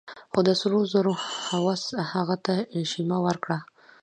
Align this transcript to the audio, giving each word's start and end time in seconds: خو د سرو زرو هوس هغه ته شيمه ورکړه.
خو 0.31 0.39
د 0.47 0.49
سرو 0.59 0.79
زرو 0.93 1.13
هوس 1.47 1.83
هغه 2.13 2.35
ته 2.45 2.53
شيمه 2.91 3.17
ورکړه. 3.25 3.57